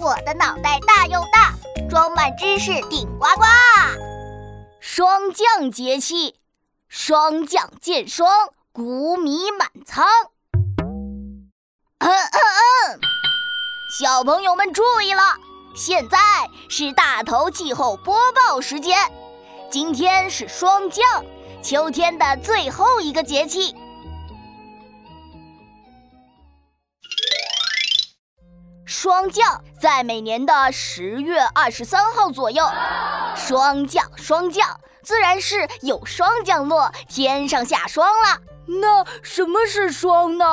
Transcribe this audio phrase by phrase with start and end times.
[0.00, 1.52] 我的脑袋大又大，
[1.90, 3.44] 装满知识顶呱呱。
[4.80, 6.36] 霜降节气，
[6.88, 8.26] 霜降见霜，
[8.72, 10.06] 谷米满仓。
[10.88, 11.52] 嗯
[11.98, 12.16] 嗯
[12.88, 13.00] 嗯，
[14.00, 15.22] 小朋友们注意了，
[15.76, 16.18] 现在
[16.70, 18.98] 是大头气候播报时间。
[19.70, 21.22] 今天是霜降，
[21.62, 23.76] 秋天的最后一个节气。
[29.02, 32.62] 霜降在每年的十月二十三号左右。
[33.34, 38.38] 霜降，霜降，自然是有霜降落，天上下霜了。
[38.66, 40.44] 那什么是霜呢？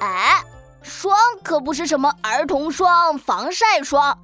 [0.00, 0.42] 哎，
[0.82, 4.18] 霜可不是什么儿童霜、防晒霜。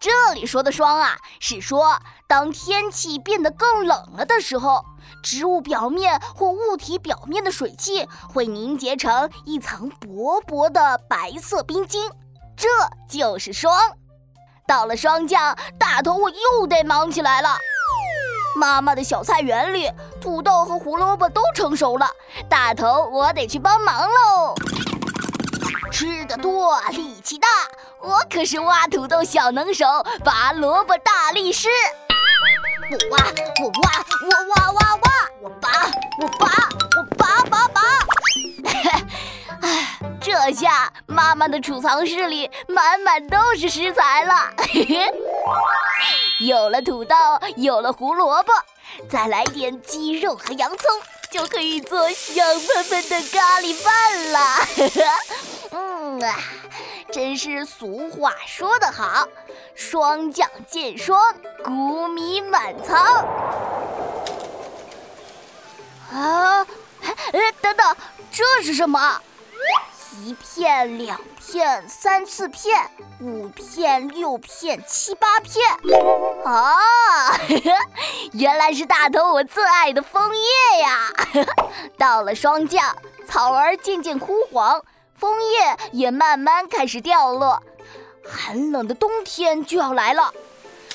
[0.00, 4.82] 这里说的霜啊，是说当天气变得更冷了的时候。
[5.22, 12.10] 植物表面或物体表面的水汽会凝结成一层薄薄的白色冰晶，
[12.56, 12.66] 这
[13.06, 13.78] 就是霜。
[14.66, 17.58] 到了霜降，大头我又得忙起来了。
[18.56, 19.90] 妈妈的小菜园里，
[20.22, 22.08] 土豆和胡萝卜都成熟了，
[22.48, 24.54] 大头我得去帮忙喽。
[25.90, 27.48] 吃的多，力气大，
[28.00, 29.86] 我可是挖土豆小能手，
[30.24, 31.68] 拔萝卜大力士。
[32.90, 33.24] 我挖，
[33.62, 35.10] 我挖，我挖挖挖，
[35.42, 35.68] 我拔，
[36.20, 37.80] 我拔，我拔拔拔。
[39.62, 44.52] 哎，这下妈妈的储藏室里满满都是食材了。
[46.40, 47.14] 有了土豆，
[47.56, 48.52] 有了胡萝卜，
[49.08, 50.86] 再来点鸡肉和洋葱，
[51.30, 54.40] 就可以做香喷喷的咖喱饭了。
[56.28, 56.36] 啊。
[57.12, 59.26] 真是俗话说得好，
[59.74, 63.26] 霜降见霜，谷米满仓。
[66.12, 66.66] 啊，
[67.32, 67.96] 哎，等等，
[68.30, 69.20] 这是什么？
[70.22, 72.90] 一片、两片、三四片、
[73.20, 75.64] 五片、六片、七八片。
[76.44, 77.32] 啊，
[78.34, 81.12] 原来是大头我最爱的枫叶呀！
[81.96, 82.94] 到了霜降，
[83.26, 84.82] 草儿渐渐枯黄。
[85.20, 87.62] 枫叶也慢慢开始掉落，
[88.26, 90.32] 寒冷的冬天就要来了。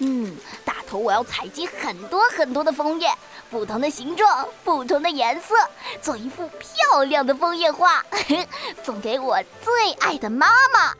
[0.00, 3.08] 嗯，大头，我要采集很多很多的枫叶，
[3.48, 5.54] 不同的形状，不同的颜色，
[6.02, 8.04] 做一幅漂亮的枫叶画，
[8.82, 10.92] 送给我最爱的妈妈。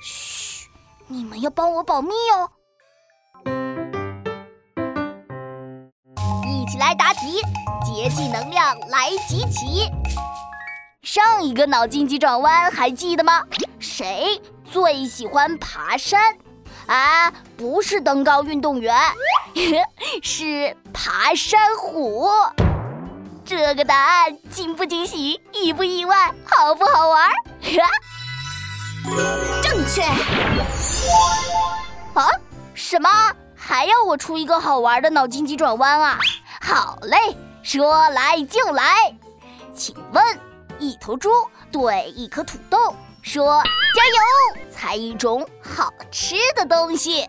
[0.00, 0.68] 嘘，
[1.08, 2.48] 你们要帮我保密哦。
[6.44, 7.42] 一起来答题，
[7.84, 9.90] 节气能量来集齐。
[11.06, 13.44] 上一个脑筋急转弯还记得吗？
[13.78, 16.36] 谁最喜欢爬山？
[16.86, 18.92] 啊，不是登高运动员，
[20.20, 22.28] 是爬山虎。
[23.44, 27.30] 这个答案惊不惊喜，意不意外，好不好玩？
[29.62, 30.02] 正确。
[32.14, 32.26] 啊？
[32.74, 33.08] 什么？
[33.54, 36.18] 还要我出一个好玩的脑筋急转弯啊？
[36.60, 37.16] 好嘞，
[37.62, 39.16] 说来就来，
[39.72, 40.45] 请问。
[40.78, 41.30] 一头猪
[41.72, 43.62] 对一颗土豆说
[43.94, 47.26] ：“加油，猜一种好吃的东西。”